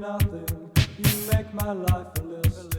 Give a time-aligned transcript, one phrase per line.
[0.00, 0.70] nothing.
[0.96, 2.74] You make my life a list.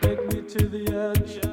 [0.00, 1.43] Take me to the edge.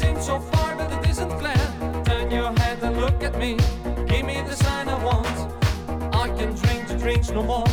[0.00, 1.64] seems so far, but it isn't clear.
[2.04, 3.56] Turn your head and look at me.
[4.08, 5.36] Give me the sign I want.
[6.22, 7.69] I can drink the drinks no more.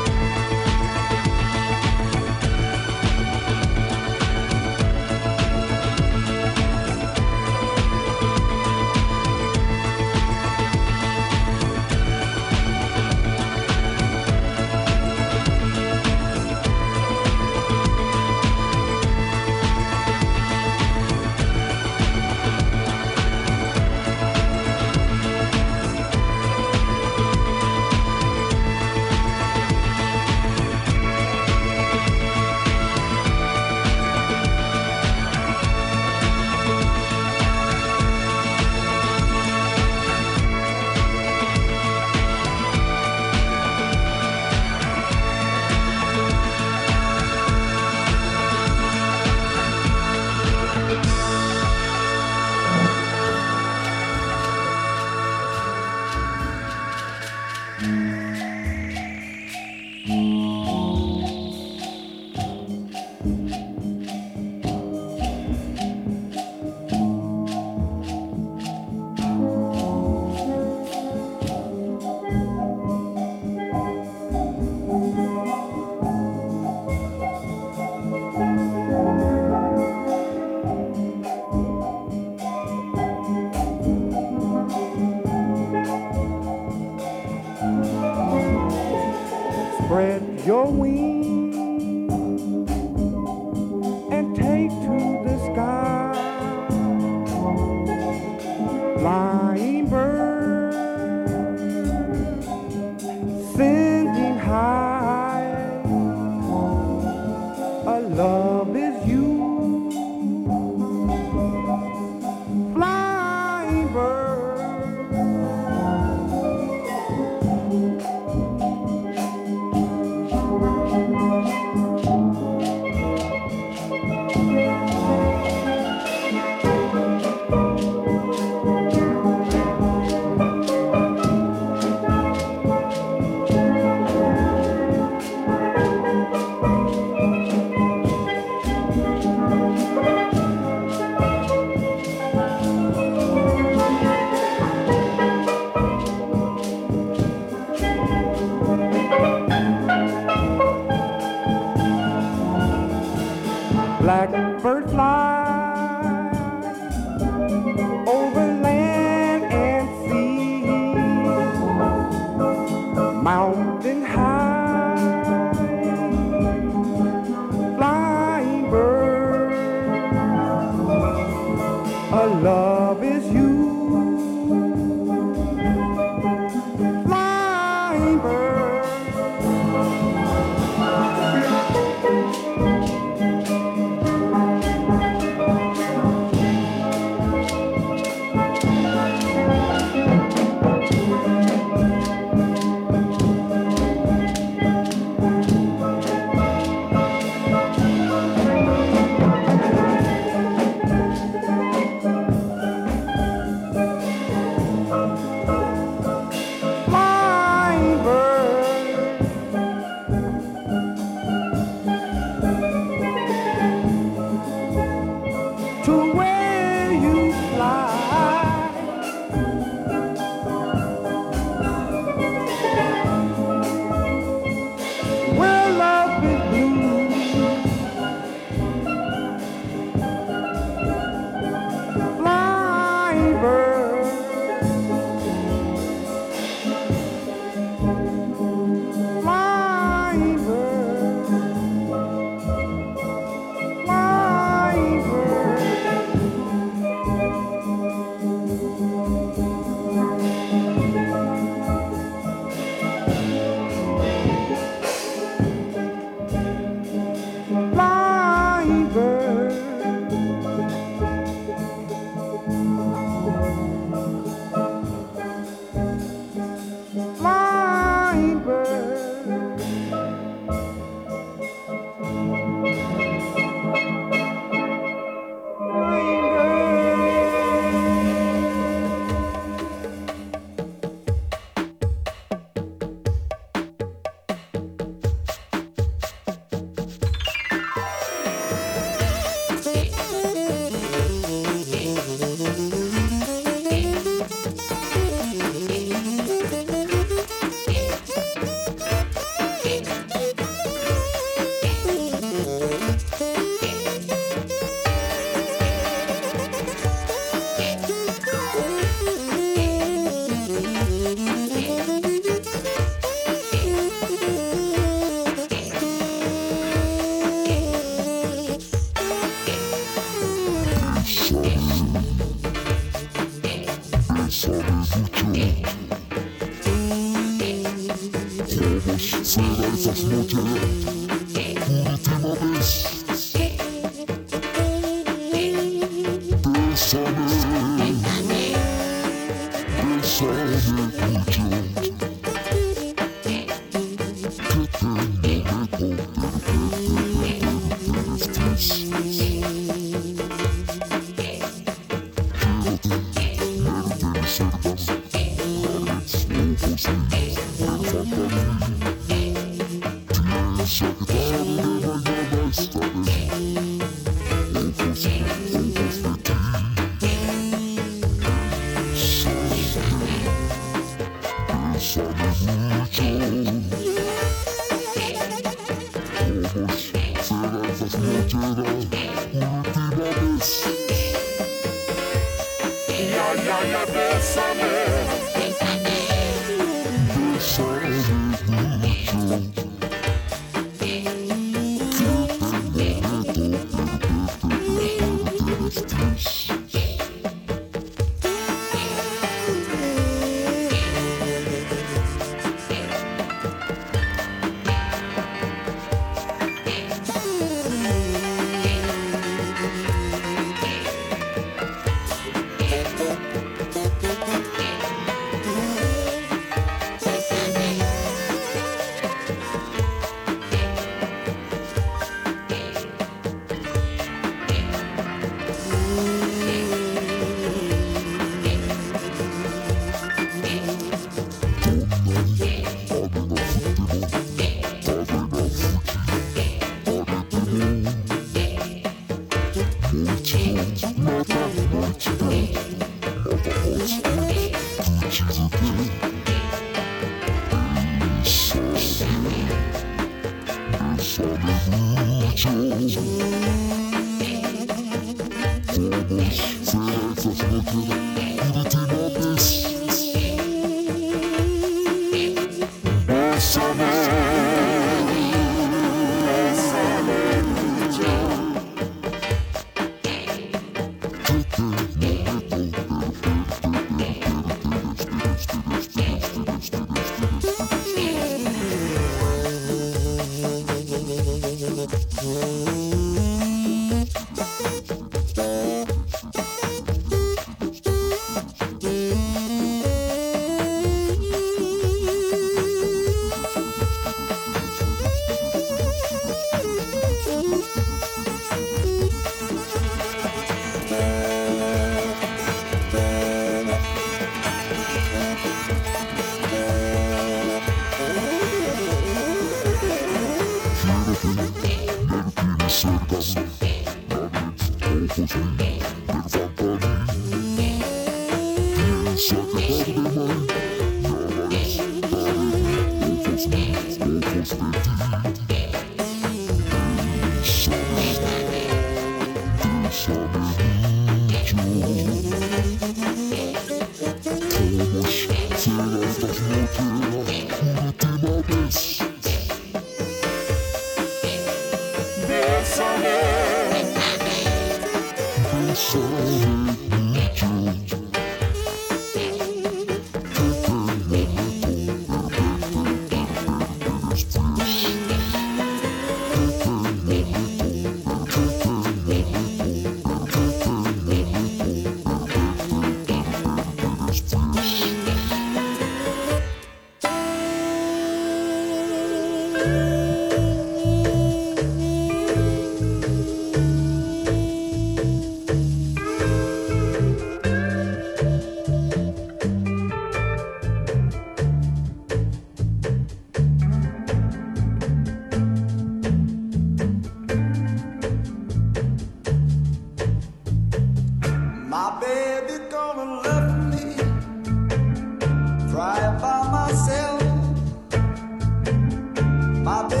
[599.71, 600.00] My baby